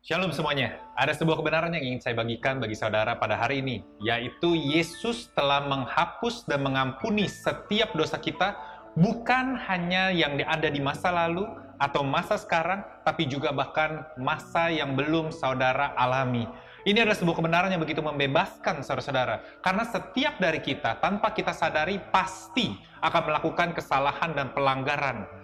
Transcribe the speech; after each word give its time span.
Shalom 0.00 0.32
semuanya. 0.32 0.80
Ada 0.96 1.12
sebuah 1.12 1.44
kebenaran 1.44 1.76
yang 1.76 1.84
ingin 1.92 2.00
saya 2.00 2.16
bagikan 2.16 2.56
bagi 2.56 2.72
saudara 2.72 3.20
pada 3.20 3.36
hari 3.36 3.60
ini, 3.60 3.84
yaitu 4.00 4.56
Yesus 4.56 5.28
telah 5.36 5.68
menghapus 5.68 6.48
dan 6.48 6.64
mengampuni 6.64 7.28
setiap 7.28 7.92
dosa 7.92 8.16
kita, 8.16 8.56
bukan 8.96 9.60
hanya 9.68 10.08
yang 10.08 10.40
ada 10.48 10.72
di 10.72 10.80
masa 10.80 11.12
lalu 11.12 11.44
atau 11.76 12.00
masa 12.00 12.40
sekarang, 12.40 12.80
tapi 13.04 13.28
juga 13.28 13.52
bahkan 13.52 14.08
masa 14.16 14.72
yang 14.72 14.96
belum 14.96 15.36
saudara 15.36 15.92
alami. 15.92 16.48
Ini 16.88 17.04
adalah 17.04 17.20
sebuah 17.20 17.36
kebenaran 17.36 17.68
yang 17.68 17.84
begitu 17.84 18.00
membebaskan 18.00 18.80
saudara-saudara. 18.80 19.60
Karena 19.60 19.84
setiap 19.84 20.40
dari 20.40 20.64
kita, 20.64 20.96
tanpa 21.04 21.36
kita 21.36 21.52
sadari, 21.52 22.00
pasti 22.08 22.72
akan 23.04 23.28
melakukan 23.28 23.76
kesalahan 23.76 24.32
dan 24.32 24.48
pelanggaran 24.56 25.39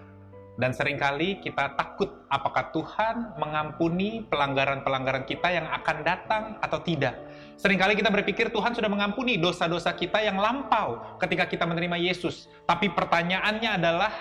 dan 0.57 0.73
sering 0.73 0.97
kali 0.97 1.37
kita 1.45 1.77
takut 1.77 2.25
apakah 2.33 2.73
Tuhan 2.73 3.37
mengampuni 3.37 4.25
pelanggaran-pelanggaran 4.25 5.29
kita 5.29 5.53
yang 5.53 5.69
akan 5.69 5.97
datang 6.01 6.45
atau 6.65 6.81
tidak. 6.81 7.13
Seringkali 7.61 7.97
kita 7.97 8.09
berpikir 8.09 8.49
Tuhan 8.49 8.73
sudah 8.73 8.89
mengampuni 8.89 9.37
dosa-dosa 9.37 9.93
kita 9.93 10.21
yang 10.25 10.41
lampau 10.41 11.17
ketika 11.21 11.45
kita 11.45 11.65
menerima 11.69 12.01
Yesus. 12.01 12.49
Tapi 12.65 12.89
pertanyaannya 12.89 13.71
adalah, 13.81 14.13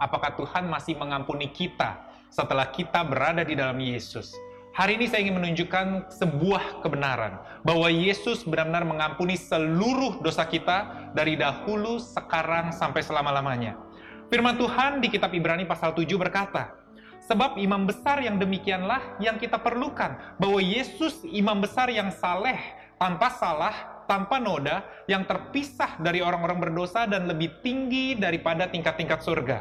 apakah 0.00 0.32
Tuhan 0.36 0.64
masih 0.68 0.96
mengampuni 0.96 1.52
kita 1.52 2.04
setelah 2.32 2.68
kita 2.72 3.04
berada 3.04 3.44
di 3.44 3.52
dalam 3.52 3.76
Yesus? 3.76 4.32
Hari 4.76 5.00
ini 5.00 5.08
saya 5.08 5.24
ingin 5.24 5.40
menunjukkan 5.40 6.12
sebuah 6.12 6.84
kebenaran 6.84 7.40
bahwa 7.64 7.88
Yesus 7.88 8.44
benar-benar 8.44 8.84
mengampuni 8.84 9.32
seluruh 9.32 10.20
dosa 10.20 10.44
kita 10.44 11.08
dari 11.16 11.32
dahulu, 11.32 11.96
sekarang, 11.96 12.76
sampai 12.76 13.00
selama-lamanya. 13.00 13.85
Firman 14.26 14.58
Tuhan 14.58 14.98
di 14.98 15.06
kitab 15.06 15.30
Ibrani 15.30 15.62
pasal 15.70 15.94
7 15.94 16.02
berkata, 16.18 16.74
Sebab 17.30 17.58
imam 17.62 17.86
besar 17.86 18.18
yang 18.22 18.42
demikianlah 18.42 19.22
yang 19.22 19.38
kita 19.38 19.58
perlukan, 19.58 20.38
bahwa 20.38 20.58
Yesus 20.58 21.22
imam 21.26 21.62
besar 21.62 21.90
yang 21.90 22.10
saleh, 22.10 22.58
tanpa 22.98 23.30
salah, 23.34 24.02
tanpa 24.10 24.42
noda, 24.42 24.82
yang 25.06 25.22
terpisah 25.26 25.98
dari 26.02 26.22
orang-orang 26.22 26.58
berdosa 26.58 27.06
dan 27.06 27.30
lebih 27.30 27.62
tinggi 27.62 28.18
daripada 28.18 28.66
tingkat-tingkat 28.66 29.22
surga. 29.22 29.58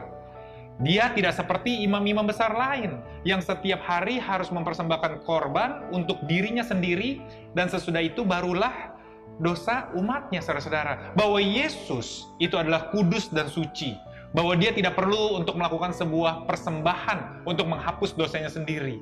Dia 0.82 1.14
tidak 1.14 1.38
seperti 1.38 1.86
imam-imam 1.86 2.26
besar 2.26 2.52
lain 2.52 3.00
yang 3.22 3.40
setiap 3.46 3.86
hari 3.86 4.18
harus 4.18 4.50
mempersembahkan 4.50 5.24
korban 5.30 5.88
untuk 5.94 6.26
dirinya 6.26 6.66
sendiri 6.66 7.22
dan 7.54 7.70
sesudah 7.70 8.02
itu 8.02 8.26
barulah 8.26 8.98
dosa 9.40 9.94
umatnya 9.94 10.42
saudara-saudara. 10.42 11.16
Bahwa 11.16 11.40
Yesus 11.40 12.28
itu 12.42 12.60
adalah 12.60 12.92
kudus 12.92 13.32
dan 13.32 13.48
suci 13.48 13.96
bahwa 14.36 14.52
dia 14.60 14.76
tidak 14.76 15.00
perlu 15.00 15.40
untuk 15.40 15.56
melakukan 15.56 15.96
sebuah 15.96 16.44
persembahan 16.44 17.48
untuk 17.48 17.72
menghapus 17.72 18.20
dosanya 18.20 18.52
sendiri. 18.52 19.00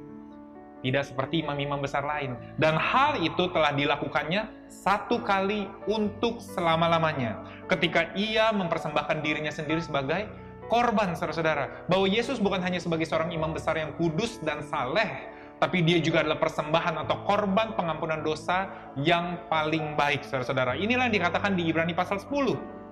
Tidak 0.85 1.01
seperti 1.09 1.41
imam-imam 1.41 1.81
besar 1.81 2.05
lain. 2.05 2.37
Dan 2.61 2.77
hal 2.77 3.17
itu 3.17 3.49
telah 3.49 3.73
dilakukannya 3.73 4.69
satu 4.69 5.25
kali 5.25 5.65
untuk 5.89 6.37
selama-lamanya. 6.37 7.41
Ketika 7.65 8.13
ia 8.13 8.53
mempersembahkan 8.53 9.25
dirinya 9.25 9.49
sendiri 9.49 9.81
sebagai 9.81 10.29
korban, 10.67 11.15
saudara-saudara. 11.15 11.87
Bahwa 11.87 12.05
Yesus 12.05 12.37
bukan 12.37 12.59
hanya 12.61 12.83
sebagai 12.83 13.07
seorang 13.07 13.31
imam 13.31 13.55
besar 13.55 13.79
yang 13.79 13.95
kudus 13.95 14.43
dan 14.43 14.59
saleh, 14.59 15.31
tapi 15.57 15.79
dia 15.87 16.03
juga 16.03 16.19
adalah 16.19 16.43
persembahan 16.43 17.07
atau 17.07 17.23
korban 17.23 17.71
pengampunan 17.79 18.19
dosa 18.19 18.67
yang 18.99 19.39
paling 19.47 19.95
baik, 19.95 20.27
saudara-saudara. 20.27 20.75
Inilah 20.75 21.07
yang 21.07 21.15
dikatakan 21.15 21.55
di 21.55 21.63
Ibrani 21.63 21.95
pasal 21.95 22.19
10 22.19 22.82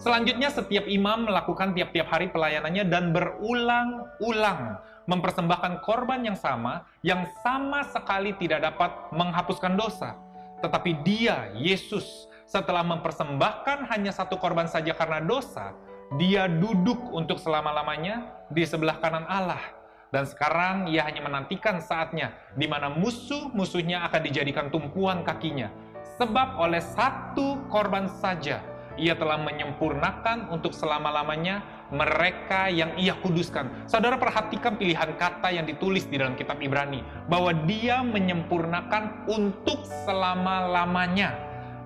Selanjutnya 0.00 0.48
setiap 0.48 0.88
imam 0.88 1.28
melakukan 1.28 1.76
tiap-tiap 1.76 2.08
hari 2.08 2.32
pelayanannya 2.32 2.88
dan 2.88 3.12
berulang-ulang 3.12 4.80
mempersembahkan 5.04 5.84
korban 5.84 6.24
yang 6.24 6.40
sama 6.40 6.88
yang 7.04 7.28
sama 7.44 7.84
sekali 7.84 8.32
tidak 8.40 8.64
dapat 8.64 8.88
menghapuskan 9.12 9.76
dosa. 9.76 10.16
Tetapi 10.64 11.04
dia, 11.04 11.52
Yesus, 11.52 12.32
setelah 12.48 12.80
mempersembahkan 12.80 13.92
hanya 13.92 14.08
satu 14.08 14.40
korban 14.40 14.64
saja 14.72 14.96
karena 14.96 15.20
dosa, 15.20 15.76
dia 16.16 16.48
duduk 16.48 16.96
untuk 17.12 17.36
selama-lamanya 17.36 18.48
di 18.48 18.64
sebelah 18.64 18.96
kanan 19.04 19.28
Allah. 19.28 19.60
Dan 20.08 20.24
sekarang 20.24 20.88
ia 20.88 21.04
hanya 21.04 21.20
menantikan 21.28 21.76
saatnya 21.76 22.32
di 22.56 22.64
mana 22.64 22.88
musuh-musuhnya 22.88 24.08
akan 24.08 24.20
dijadikan 24.24 24.72
tumpuan 24.72 25.28
kakinya. 25.28 25.68
Sebab 26.16 26.56
oleh 26.56 26.80
satu 26.80 27.68
korban 27.68 28.08
saja 28.08 28.64
ia 29.00 29.16
telah 29.16 29.40
menyempurnakan 29.40 30.52
untuk 30.52 30.76
selama-lamanya 30.76 31.64
mereka 31.90 32.68
yang 32.68 32.94
ia 33.00 33.16
kuduskan. 33.18 33.88
Saudara 33.88 34.20
perhatikan 34.20 34.76
pilihan 34.76 35.16
kata 35.16 35.50
yang 35.50 35.64
ditulis 35.64 36.06
di 36.06 36.20
dalam 36.20 36.36
kitab 36.36 36.60
Ibrani. 36.60 37.02
Bahwa 37.26 37.50
dia 37.66 38.04
menyempurnakan 38.04 39.26
untuk 39.26 39.82
selama-lamanya 40.06 41.34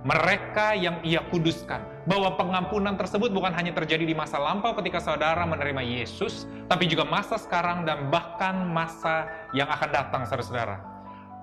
mereka 0.05 0.77
yang 0.77 1.01
ia 1.01 1.25
kuduskan. 1.33 1.81
Bahwa 2.05 2.37
pengampunan 2.37 3.01
tersebut 3.01 3.33
bukan 3.33 3.57
hanya 3.57 3.73
terjadi 3.73 4.05
di 4.05 4.13
masa 4.13 4.37
lampau 4.37 4.77
ketika 4.77 5.01
saudara 5.01 5.49
menerima 5.49 5.81
Yesus, 5.81 6.45
tapi 6.69 6.85
juga 6.85 7.09
masa 7.09 7.41
sekarang 7.41 7.89
dan 7.89 8.13
bahkan 8.13 8.69
masa 8.69 9.25
yang 9.57 9.71
akan 9.73 9.89
datang, 9.89 10.23
saudara-saudara. 10.29 10.94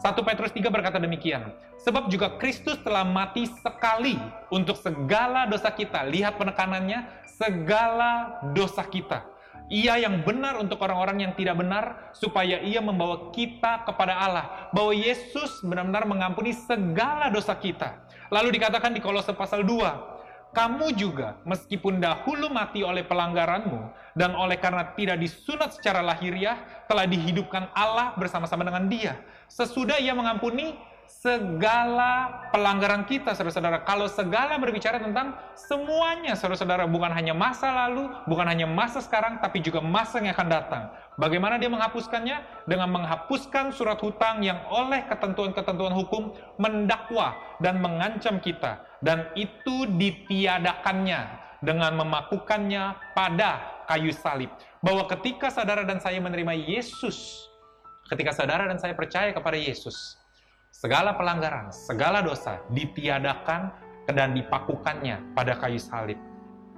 1 0.01 0.17
Petrus 0.25 0.49
3 0.49 0.65
berkata 0.73 0.97
demikian, 0.97 1.53
sebab 1.77 2.09
juga 2.09 2.33
Kristus 2.41 2.81
telah 2.81 3.05
mati 3.05 3.45
sekali 3.45 4.17
untuk 4.49 4.73
segala 4.73 5.45
dosa 5.45 5.69
kita. 5.69 6.09
Lihat 6.09 6.41
penekanannya, 6.41 7.05
segala 7.29 8.41
dosa 8.57 8.81
kita. 8.81 9.29
Ia 9.69 10.01
yang 10.01 10.25
benar 10.25 10.57
untuk 10.57 10.81
orang-orang 10.81 11.29
yang 11.29 11.33
tidak 11.37 11.53
benar, 11.61 12.11
supaya 12.17 12.59
ia 12.65 12.81
membawa 12.81 13.29
kita 13.29 13.85
kepada 13.85 14.17
Allah. 14.17 14.45
Bahwa 14.73 14.89
Yesus 14.89 15.61
benar-benar 15.61 16.09
mengampuni 16.09 16.51
segala 16.51 17.29
dosa 17.29 17.53
kita. 17.53 18.01
Lalu 18.33 18.57
dikatakan 18.57 18.97
di 18.97 18.99
Kolose 19.05 19.37
pasal 19.37 19.63
2, 19.63 20.10
kamu 20.51 20.95
juga 20.99 21.39
meskipun 21.47 22.03
dahulu 22.03 22.51
mati 22.51 22.83
oleh 22.83 23.07
pelanggaranmu 23.07 23.91
dan 24.19 24.35
oleh 24.35 24.59
karena 24.59 24.91
tidak 24.99 25.17
disunat 25.23 25.71
secara 25.71 26.03
lahiriah 26.03 26.59
telah 26.91 27.07
dihidupkan 27.07 27.71
Allah 27.71 28.11
bersama-sama 28.19 28.67
dengan 28.67 28.91
dia. 28.91 29.15
Sesudah 29.47 29.95
ia 29.99 30.11
mengampuni 30.11 30.75
segala 31.19 32.47
pelanggaran 32.55 33.03
kita, 33.03 33.35
saudara-saudara. 33.35 33.83
Kalau 33.83 34.07
segala 34.07 34.55
berbicara 34.55 35.03
tentang 35.03 35.35
semuanya, 35.59 36.39
saudara-saudara, 36.39 36.87
bukan 36.87 37.11
hanya 37.11 37.35
masa 37.35 37.67
lalu, 37.67 38.07
bukan 38.31 38.47
hanya 38.47 38.63
masa 38.63 39.03
sekarang, 39.03 39.43
tapi 39.43 39.59
juga 39.59 39.83
masa 39.83 40.23
yang 40.23 40.31
akan 40.31 40.47
datang. 40.47 40.83
Bagaimana 41.19 41.59
dia 41.59 41.67
menghapuskannya? 41.67 42.65
Dengan 42.65 42.89
menghapuskan 42.95 43.75
surat 43.75 43.99
hutang 43.99 44.41
yang 44.41 44.63
oleh 44.71 45.03
ketentuan-ketentuan 45.11 45.91
hukum 45.93 46.31
mendakwa 46.55 47.35
dan 47.59 47.83
mengancam 47.83 48.39
kita. 48.39 48.81
Dan 49.03 49.27
itu 49.35 49.85
ditiadakannya 49.91 51.41
dengan 51.59 51.91
memakukannya 52.01 53.13
pada 53.13 53.83
kayu 53.85 54.15
salib. 54.15 54.49
Bahwa 54.79 55.05
ketika 55.11 55.51
saudara 55.53 55.85
dan 55.85 56.01
saya 56.01 56.17
menerima 56.17 56.55
Yesus, 56.55 57.45
ketika 58.09 58.33
saudara 58.33 58.65
dan 58.65 58.81
saya 58.81 58.97
percaya 58.97 59.29
kepada 59.29 59.59
Yesus, 59.59 60.20
segala 60.81 61.13
pelanggaran, 61.13 61.69
segala 61.69 62.25
dosa 62.25 62.57
ditiadakan 62.73 63.69
dan 64.09 64.33
dipakukannya 64.33 65.37
pada 65.37 65.53
kayu 65.61 65.77
salib. 65.77 66.17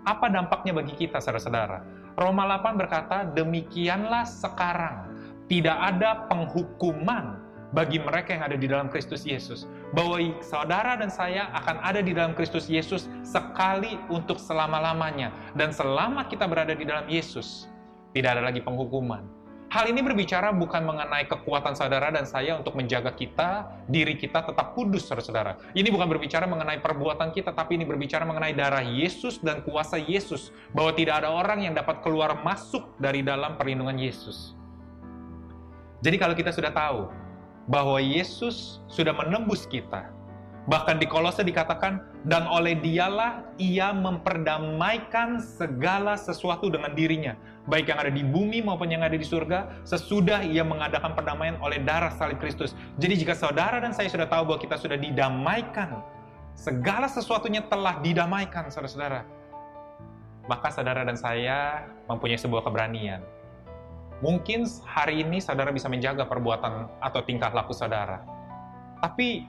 Apa 0.03 0.27
dampaknya 0.27 0.75
bagi 0.75 0.91
kita, 0.99 1.23
saudara-saudara? 1.23 1.87
Roma 2.19 2.43
8 2.59 2.75
berkata, 2.75 3.23
demikianlah 3.31 4.27
sekarang 4.27 5.07
tidak 5.47 5.79
ada 5.79 6.27
penghukuman 6.27 7.39
bagi 7.71 8.03
mereka 8.03 8.35
yang 8.35 8.43
ada 8.43 8.57
di 8.59 8.67
dalam 8.67 8.91
Kristus 8.91 9.23
Yesus. 9.23 9.71
Bahwa 9.95 10.19
saudara 10.43 10.99
dan 10.99 11.07
saya 11.07 11.47
akan 11.63 11.79
ada 11.79 12.03
di 12.03 12.11
dalam 12.11 12.35
Kristus 12.35 12.67
Yesus 12.67 13.07
sekali 13.23 13.95
untuk 14.11 14.35
selama-lamanya. 14.35 15.31
Dan 15.55 15.71
selama 15.71 16.27
kita 16.27 16.43
berada 16.43 16.75
di 16.75 16.83
dalam 16.83 17.07
Yesus, 17.07 17.71
tidak 18.11 18.35
ada 18.35 18.51
lagi 18.51 18.59
penghukuman 18.59 19.42
Hal 19.73 19.89
ini 19.89 20.05
berbicara 20.05 20.53
bukan 20.53 20.85
mengenai 20.85 21.25
kekuatan 21.25 21.73
saudara 21.73 22.13
dan 22.13 22.29
saya 22.29 22.53
untuk 22.53 22.77
menjaga 22.77 23.09
kita, 23.09 23.65
diri 23.89 24.13
kita 24.13 24.45
tetap 24.45 24.77
kudus, 24.77 25.09
saudara-saudara. 25.09 25.57
Ini 25.73 25.89
bukan 25.89 26.05
berbicara 26.13 26.45
mengenai 26.45 26.77
perbuatan 26.77 27.33
kita, 27.33 27.57
tapi 27.57 27.81
ini 27.81 27.81
berbicara 27.81 28.21
mengenai 28.21 28.53
darah 28.53 28.85
Yesus 28.85 29.41
dan 29.41 29.65
kuasa 29.65 29.97
Yesus. 29.97 30.53
Bahwa 30.77 30.93
tidak 30.93 31.25
ada 31.25 31.33
orang 31.33 31.65
yang 31.65 31.73
dapat 31.73 32.05
keluar 32.05 32.37
masuk 32.45 32.85
dari 33.01 33.25
dalam 33.25 33.57
perlindungan 33.57 33.97
Yesus. 33.97 34.53
Jadi 36.05 36.21
kalau 36.21 36.37
kita 36.37 36.53
sudah 36.53 36.69
tahu 36.69 37.09
bahwa 37.65 37.97
Yesus 37.97 38.77
sudah 38.85 39.17
menembus 39.17 39.65
kita, 39.65 40.05
Bahkan 40.63 40.95
di 40.95 41.07
Kolose 41.11 41.43
dikatakan, 41.43 41.99
dan 42.23 42.47
oleh 42.47 42.79
dialah 42.79 43.43
ia 43.59 43.91
memperdamaikan 43.91 45.43
segala 45.43 46.15
sesuatu 46.15 46.71
dengan 46.71 46.95
dirinya, 46.95 47.35
baik 47.67 47.91
yang 47.91 47.99
ada 47.99 48.07
di 48.07 48.23
bumi 48.23 48.63
maupun 48.63 48.87
yang 48.87 49.03
ada 49.03 49.19
di 49.19 49.27
surga, 49.27 49.83
sesudah 49.83 50.39
ia 50.47 50.63
mengadakan 50.63 51.19
perdamaian 51.19 51.59
oleh 51.59 51.83
darah 51.83 52.15
salib 52.15 52.39
Kristus. 52.39 52.79
Jadi 52.95 53.27
jika 53.27 53.35
saudara 53.35 53.83
dan 53.83 53.91
saya 53.91 54.07
sudah 54.07 54.23
tahu 54.23 54.55
bahwa 54.55 54.59
kita 54.63 54.79
sudah 54.79 54.95
didamaikan, 54.95 55.99
segala 56.55 57.11
sesuatunya 57.11 57.67
telah 57.67 57.99
didamaikan, 57.99 58.71
saudara-saudara, 58.71 59.27
maka 60.47 60.71
saudara 60.71 61.03
dan 61.03 61.19
saya 61.19 61.91
mempunyai 62.07 62.39
sebuah 62.39 62.63
keberanian. 62.63 63.19
Mungkin 64.23 64.63
hari 64.87 65.27
ini 65.27 65.43
saudara 65.43 65.75
bisa 65.75 65.91
menjaga 65.91 66.23
perbuatan 66.23 66.87
atau 67.03 67.19
tingkah 67.27 67.51
laku 67.51 67.75
saudara. 67.75 68.23
Tapi 69.03 69.43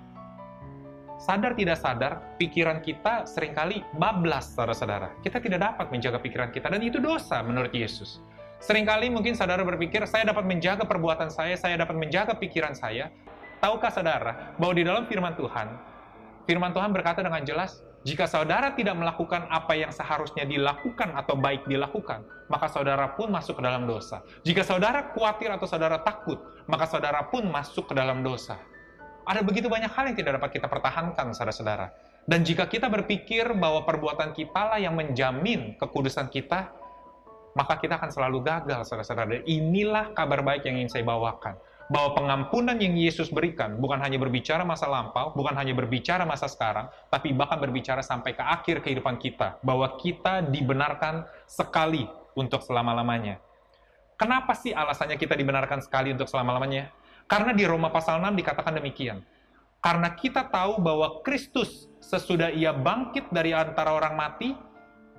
sadar 1.24 1.56
tidak 1.56 1.80
sadar, 1.80 2.12
pikiran 2.36 2.84
kita 2.84 3.24
sering 3.24 3.56
kali 3.56 3.80
bablas, 3.96 4.52
saudara-saudara. 4.52 5.16
Kita 5.24 5.40
tidak 5.40 5.64
dapat 5.64 5.88
menjaga 5.88 6.20
pikiran 6.20 6.52
kita, 6.52 6.68
dan 6.68 6.84
itu 6.84 7.00
dosa 7.00 7.40
menurut 7.40 7.72
Yesus. 7.72 8.20
Seringkali 8.60 9.08
mungkin 9.08 9.32
saudara 9.32 9.64
berpikir, 9.64 10.04
saya 10.04 10.28
dapat 10.28 10.44
menjaga 10.44 10.84
perbuatan 10.84 11.32
saya, 11.32 11.56
saya 11.56 11.80
dapat 11.80 11.96
menjaga 11.96 12.36
pikiran 12.36 12.76
saya. 12.76 13.08
Tahukah 13.64 13.88
saudara, 13.88 14.52
bahwa 14.60 14.76
di 14.76 14.84
dalam 14.84 15.08
firman 15.08 15.32
Tuhan, 15.32 15.72
firman 16.44 16.76
Tuhan 16.76 16.92
berkata 16.92 17.24
dengan 17.24 17.40
jelas, 17.40 17.80
jika 18.04 18.28
saudara 18.28 18.76
tidak 18.76 19.00
melakukan 19.00 19.48
apa 19.48 19.72
yang 19.72 19.88
seharusnya 19.88 20.44
dilakukan 20.44 21.16
atau 21.16 21.40
baik 21.40 21.64
dilakukan, 21.64 22.20
maka 22.52 22.68
saudara 22.68 23.16
pun 23.16 23.32
masuk 23.32 23.56
ke 23.56 23.62
dalam 23.64 23.88
dosa. 23.88 24.20
Jika 24.44 24.60
saudara 24.60 25.08
khawatir 25.16 25.48
atau 25.48 25.64
saudara 25.64 25.96
takut, 26.04 26.36
maka 26.68 26.84
saudara 26.84 27.24
pun 27.32 27.48
masuk 27.48 27.88
ke 27.88 27.96
dalam 27.96 28.20
dosa. 28.20 28.60
Ada 29.24 29.40
begitu 29.40 29.72
banyak 29.72 29.88
hal 29.88 30.12
yang 30.12 30.16
tidak 30.16 30.40
dapat 30.40 30.60
kita 30.60 30.68
pertahankan, 30.68 31.32
saudara-saudara. 31.32 31.90
Dan 32.24 32.44
jika 32.44 32.68
kita 32.68 32.88
berpikir 32.88 33.52
bahwa 33.56 33.84
perbuatan 33.84 34.32
kita 34.32 34.76
lah 34.76 34.78
yang 34.80 34.96
menjamin 34.96 35.76
kekudusan 35.76 36.28
kita, 36.28 36.72
maka 37.56 37.80
kita 37.80 37.96
akan 37.96 38.10
selalu 38.12 38.44
gagal, 38.44 38.84
saudara-saudara. 38.88 39.40
Dan 39.40 39.42
inilah 39.48 40.12
kabar 40.12 40.44
baik 40.44 40.68
yang 40.68 40.80
ingin 40.80 40.90
saya 40.92 41.04
bawakan 41.04 41.56
bahwa 41.84 42.16
pengampunan 42.16 42.76
yang 42.80 42.96
Yesus 42.96 43.28
berikan 43.28 43.76
bukan 43.76 44.00
hanya 44.00 44.16
berbicara 44.16 44.64
masa 44.64 44.88
lampau, 44.88 45.36
bukan 45.36 45.52
hanya 45.52 45.76
berbicara 45.76 46.24
masa 46.24 46.48
sekarang, 46.48 46.88
tapi 47.12 47.36
bahkan 47.36 47.60
berbicara 47.60 48.00
sampai 48.00 48.32
ke 48.32 48.40
akhir 48.40 48.80
kehidupan 48.80 49.20
kita, 49.20 49.60
bahwa 49.60 50.00
kita 50.00 50.48
dibenarkan 50.48 51.28
sekali 51.44 52.08
untuk 52.32 52.64
selama-lamanya. 52.64 53.36
Kenapa 54.16 54.54
sih 54.56 54.72
alasannya 54.72 55.18
kita 55.18 55.36
dibenarkan 55.36 55.82
sekali 55.84 56.14
untuk 56.14 56.30
selama-lamanya? 56.30 56.88
Karena 57.24 57.56
di 57.56 57.64
Roma 57.64 57.88
pasal 57.88 58.20
6 58.20 58.36
dikatakan 58.36 58.76
demikian. 58.76 59.24
Karena 59.84 60.16
kita 60.16 60.48
tahu 60.48 60.80
bahwa 60.80 61.20
Kristus 61.20 61.92
sesudah 62.00 62.48
ia 62.48 62.72
bangkit 62.72 63.28
dari 63.28 63.52
antara 63.52 63.92
orang 63.92 64.16
mati, 64.16 64.56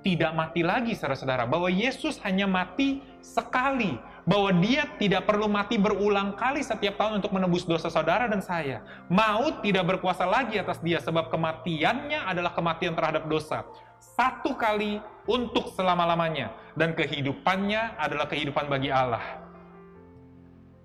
tidak 0.02 0.34
mati 0.34 0.62
lagi, 0.62 0.94
saudara-saudara. 0.94 1.46
Bahwa 1.46 1.70
Yesus 1.70 2.18
hanya 2.22 2.46
mati 2.46 3.02
sekali. 3.22 3.98
Bahwa 4.26 4.50
dia 4.58 4.90
tidak 4.98 5.22
perlu 5.26 5.46
mati 5.46 5.78
berulang 5.78 6.34
kali 6.34 6.66
setiap 6.66 6.98
tahun 6.98 7.22
untuk 7.22 7.30
menebus 7.30 7.62
dosa 7.62 7.90
saudara 7.90 8.26
dan 8.26 8.42
saya. 8.42 8.82
Maut 9.06 9.62
tidak 9.62 9.86
berkuasa 9.86 10.26
lagi 10.26 10.58
atas 10.58 10.82
dia, 10.82 10.98
sebab 10.98 11.30
kematiannya 11.30 12.26
adalah 12.26 12.50
kematian 12.50 12.98
terhadap 12.98 13.30
dosa. 13.30 13.62
Satu 13.98 14.58
kali 14.58 14.98
untuk 15.30 15.70
selama-lamanya. 15.78 16.54
Dan 16.74 16.98
kehidupannya 16.98 17.98
adalah 18.02 18.26
kehidupan 18.26 18.66
bagi 18.66 18.90
Allah. 18.90 19.45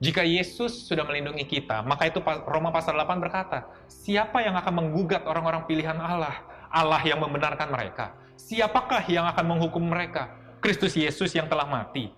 Jika 0.01 0.25
Yesus 0.25 0.89
sudah 0.89 1.05
melindungi 1.05 1.45
kita, 1.45 1.85
maka 1.85 2.09
itu 2.09 2.17
Roma 2.49 2.73
pasal 2.73 2.97
8 2.97 3.21
berkata, 3.21 3.69
siapa 3.85 4.41
yang 4.41 4.57
akan 4.57 4.81
menggugat 4.81 5.21
orang-orang 5.29 5.69
pilihan 5.69 5.93
Allah? 5.93 6.41
Allah 6.73 6.97
yang 7.05 7.21
membenarkan 7.21 7.69
mereka. 7.69 8.17
Siapakah 8.33 9.05
yang 9.05 9.29
akan 9.29 9.45
menghukum 9.45 9.85
mereka? 9.85 10.33
Kristus 10.57 10.97
Yesus 10.97 11.29
yang 11.37 11.45
telah 11.45 11.69
mati. 11.69 12.09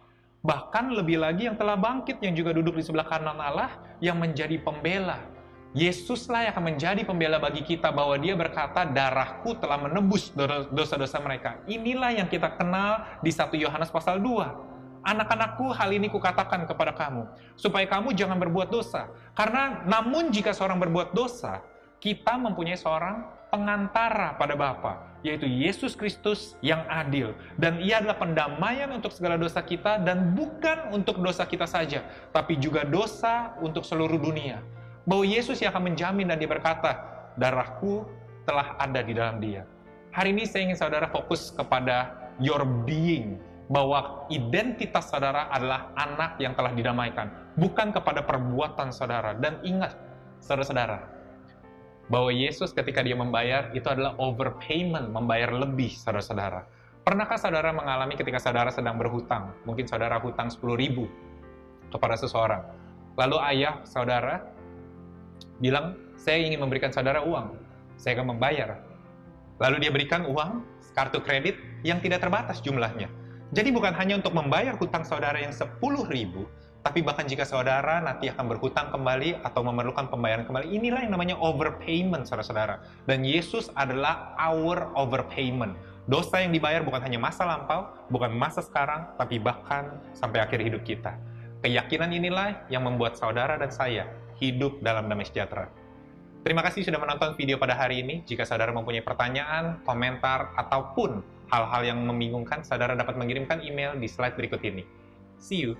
Bahkan 0.47 0.95
lebih 0.95 1.19
lagi 1.19 1.51
yang 1.51 1.59
telah 1.59 1.75
bangkit 1.75 2.23
yang 2.23 2.31
juga 2.31 2.55
duduk 2.55 2.79
di 2.79 2.87
sebelah 2.87 3.03
kanan 3.03 3.35
Allah 3.35 3.75
yang 3.99 4.15
menjadi 4.15 4.63
pembela. 4.63 5.19
Yesuslah 5.75 6.47
yang 6.47 6.55
akan 6.55 6.65
menjadi 6.71 7.01
pembela 7.03 7.35
bagi 7.35 7.67
kita 7.67 7.91
bahwa 7.91 8.15
dia 8.15 8.37
berkata 8.37 8.87
darahku 8.87 9.59
telah 9.59 9.75
menebus 9.75 10.31
dosa-dosa 10.71 11.19
mereka. 11.19 11.59
Inilah 11.67 12.15
yang 12.15 12.31
kita 12.31 12.47
kenal 12.55 13.19
di 13.19 13.31
1 13.33 13.51
Yohanes 13.59 13.91
pasal 13.91 14.23
2. 14.23 14.72
Anak-anakku, 15.03 15.75
hal 15.75 15.91
ini 15.91 16.07
kukatakan 16.07 16.63
kepada 16.63 16.95
kamu, 16.95 17.27
supaya 17.59 17.83
kamu 17.83 18.15
jangan 18.15 18.39
berbuat 18.39 18.71
dosa. 18.71 19.11
Karena 19.35 19.83
namun 19.83 20.31
jika 20.31 20.55
seorang 20.55 20.79
berbuat 20.79 21.11
dosa, 21.11 21.59
kita 21.99 22.39
mempunyai 22.39 22.79
seorang 22.79 23.27
pengantara 23.51 24.33
pada 24.39 24.55
Bapa, 24.57 25.19
yaitu 25.21 25.45
Yesus 25.45 25.93
Kristus 25.93 26.57
yang 26.65 26.81
adil. 26.89 27.37
Dan 27.59 27.77
ia 27.83 28.01
adalah 28.01 28.17
pendamaian 28.17 28.89
untuk 28.95 29.11
segala 29.11 29.37
dosa 29.37 29.61
kita 29.61 30.01
dan 30.01 30.33
bukan 30.33 30.89
untuk 30.95 31.19
dosa 31.19 31.45
kita 31.45 31.69
saja, 31.69 32.01
tapi 32.33 32.57
juga 32.57 32.81
dosa 32.81 33.53
untuk 33.61 33.85
seluruh 33.85 34.17
dunia. 34.17 34.63
Bahwa 35.05 35.27
Yesus 35.27 35.59
yang 35.59 35.75
akan 35.75 35.93
menjamin 35.93 36.31
dan 36.31 36.41
dia 36.41 36.49
berkata, 36.49 36.97
darahku 37.35 38.07
telah 38.47 38.75
ada 38.79 38.99
di 39.03 39.13
dalam 39.13 39.37
dia. 39.43 39.67
Hari 40.15 40.31
ini 40.31 40.49
saya 40.49 40.65
ingin 40.67 40.77
saudara 40.77 41.07
fokus 41.09 41.53
kepada 41.53 42.09
your 42.41 42.65
being, 42.85 43.37
bahwa 43.73 44.29
identitas 44.29 45.09
saudara 45.09 45.49
adalah 45.49 45.89
anak 45.97 46.37
yang 46.37 46.53
telah 46.53 46.77
didamaikan, 46.77 47.25
bukan 47.57 47.89
kepada 47.89 48.21
perbuatan 48.21 48.93
saudara. 48.93 49.33
Dan 49.33 49.57
ingat, 49.65 49.97
saudara-saudara, 50.45 51.09
bahwa 52.05 52.29
Yesus 52.29 52.69
ketika 52.69 53.01
dia 53.01 53.17
membayar 53.17 53.73
itu 53.73 53.89
adalah 53.89 54.13
overpayment, 54.21 55.09
membayar 55.09 55.49
lebih 55.49 55.89
saudara-saudara. 55.89 56.69
Pernahkah 57.01 57.41
saudara 57.41 57.73
mengalami 57.73 58.13
ketika 58.13 58.37
saudara 58.37 58.69
sedang 58.69 59.01
berhutang? 59.01 59.57
Mungkin 59.65 59.89
saudara 59.89 60.21
hutang 60.21 60.53
10 60.53 60.61
ribu 60.77 61.09
kepada 61.89 62.13
seseorang. 62.13 62.61
Lalu 63.17 63.37
ayah 63.57 63.81
saudara 63.89 64.53
bilang, 65.57 65.97
saya 66.13 66.45
ingin 66.45 66.61
memberikan 66.61 66.93
saudara 66.93 67.25
uang, 67.25 67.57
saya 67.97 68.21
akan 68.21 68.37
membayar. 68.37 68.77
Lalu 69.57 69.81
dia 69.81 69.91
berikan 69.91 70.29
uang, 70.29 70.61
kartu 70.93 71.17
kredit 71.25 71.57
yang 71.81 71.97
tidak 71.99 72.21
terbatas 72.21 72.61
jumlahnya. 72.61 73.22
Jadi 73.53 73.69
bukan 73.69 73.93
hanya 73.93 74.17
untuk 74.17 74.33
membayar 74.33 74.73
hutang 74.81 75.05
saudara 75.05 75.37
yang 75.37 75.53
10 75.53 75.77
ribu, 76.09 76.49
tapi 76.81 77.05
bahkan 77.05 77.29
jika 77.29 77.45
saudara 77.45 78.01
nanti 78.01 78.25
akan 78.25 78.49
berhutang 78.49 78.89
kembali 78.89 79.45
atau 79.45 79.61
memerlukan 79.61 80.09
pembayaran 80.09 80.49
kembali, 80.49 80.73
inilah 80.73 81.05
yang 81.05 81.13
namanya 81.13 81.37
overpayment, 81.37 82.25
saudara-saudara. 82.25 82.81
Dan 83.05 83.21
Yesus 83.21 83.69
adalah 83.77 84.33
our 84.41 84.89
overpayment. 84.97 85.77
Dosa 86.09 86.41
yang 86.41 86.49
dibayar 86.49 86.81
bukan 86.81 86.99
hanya 87.05 87.21
masa 87.21 87.45
lampau, 87.45 87.93
bukan 88.09 88.33
masa 88.33 88.65
sekarang, 88.65 89.13
tapi 89.21 89.37
bahkan 89.37 90.01
sampai 90.17 90.41
akhir 90.41 90.57
hidup 90.57 90.81
kita. 90.81 91.13
Keyakinan 91.61 92.09
inilah 92.09 92.65
yang 92.73 92.83
membuat 92.89 93.21
saudara 93.21 93.53
dan 93.61 93.69
saya 93.69 94.09
hidup 94.41 94.81
dalam 94.81 95.05
damai 95.05 95.29
sejahtera. 95.29 95.69
Terima 96.43 96.59
kasih 96.59 96.83
sudah 96.83 96.99
menonton 96.99 97.39
video 97.39 97.55
pada 97.55 97.77
hari 97.77 98.03
ini. 98.03 98.25
Jika 98.27 98.43
saudara 98.43 98.75
mempunyai 98.75 99.05
pertanyaan, 99.05 99.79
komentar, 99.87 100.51
ataupun 100.59 101.23
hal-hal 101.53 101.81
yang 101.85 101.99
membingungkan, 102.01 102.65
saudara 102.65 102.97
dapat 102.97 103.13
mengirimkan 103.13 103.61
email 103.61 103.93
di 103.93 104.09
slide 104.09 104.33
berikut 104.33 104.57
ini. 104.65 104.81
See 105.37 105.69
you! 105.69 105.77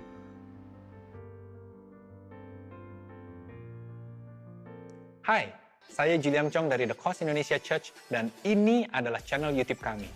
Hai, 5.26 5.50
saya 5.90 6.14
Julian 6.20 6.46
Chong 6.52 6.70
dari 6.70 6.86
The 6.86 6.94
Cause 6.94 7.26
Indonesia 7.26 7.58
Church 7.58 7.90
dan 8.06 8.30
ini 8.46 8.86
adalah 8.94 9.18
channel 9.18 9.50
YouTube 9.50 9.82
kami. 9.82 10.06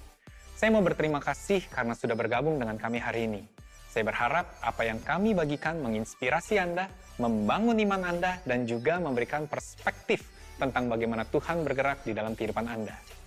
Saya 0.54 0.70
mau 0.70 0.84
berterima 0.84 1.18
kasih 1.18 1.66
karena 1.66 1.98
sudah 1.98 2.14
bergabung 2.14 2.60
dengan 2.62 2.78
kami 2.78 3.02
hari 3.02 3.26
ini. 3.26 3.42
Saya 3.88 4.04
berharap 4.06 4.46
apa 4.62 4.82
yang 4.84 5.00
kami 5.02 5.32
bagikan 5.32 5.80
menginspirasi 5.80 6.60
Anda, 6.60 6.86
membangun 7.18 7.82
iman 7.88 8.04
Anda, 8.04 8.38
dan 8.44 8.68
juga 8.68 9.00
memberikan 9.00 9.48
perspektif 9.48 10.22
tentang 10.60 10.92
bagaimana 10.92 11.24
Tuhan 11.24 11.64
bergerak 11.64 12.04
di 12.04 12.12
dalam 12.12 12.36
kehidupan 12.36 12.68
Anda. 12.68 13.17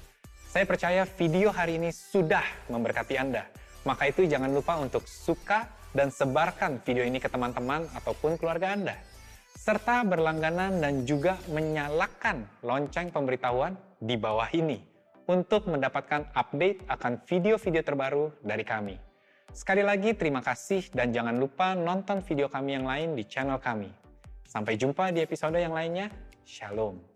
Saya 0.51 0.67
percaya 0.67 1.07
video 1.07 1.47
hari 1.47 1.79
ini 1.79 1.95
sudah 1.95 2.43
memberkati 2.67 3.15
Anda. 3.15 3.47
Maka 3.87 4.11
itu 4.11 4.27
jangan 4.27 4.51
lupa 4.51 4.75
untuk 4.83 5.07
suka 5.07 5.63
dan 5.95 6.11
sebarkan 6.11 6.83
video 6.83 7.07
ini 7.07 7.23
ke 7.23 7.31
teman-teman 7.31 7.87
ataupun 7.95 8.35
keluarga 8.35 8.75
Anda 8.75 8.99
serta 9.55 10.01
berlangganan 10.03 10.83
dan 10.83 11.07
juga 11.07 11.37
menyalakan 11.47 12.43
lonceng 12.65 13.13
pemberitahuan 13.13 13.77
di 14.01 14.17
bawah 14.17 14.49
ini 14.51 14.81
untuk 15.29 15.69
mendapatkan 15.69 16.33
update 16.35 16.83
akan 16.89 17.21
video-video 17.23 17.85
terbaru 17.85 18.25
dari 18.43 18.65
kami. 18.65 18.97
Sekali 19.55 19.87
lagi 19.87 20.17
terima 20.19 20.43
kasih 20.43 20.91
dan 20.91 21.15
jangan 21.15 21.39
lupa 21.39 21.77
nonton 21.77 22.25
video 22.25 22.51
kami 22.51 22.75
yang 22.75 22.89
lain 22.89 23.15
di 23.15 23.23
channel 23.23 23.61
kami. 23.61 23.87
Sampai 24.43 24.75
jumpa 24.75 25.15
di 25.15 25.23
episode 25.23 25.55
yang 25.55 25.71
lainnya. 25.71 26.11
Shalom. 26.43 27.10